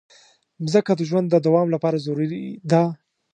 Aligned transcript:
مځکه 0.63 0.91
د 0.95 1.01
ژوند 1.09 1.27
د 1.29 1.35
دوام 1.45 1.67
لپاره 1.75 2.03
ضروري 2.05 2.45
ده. 2.71 2.83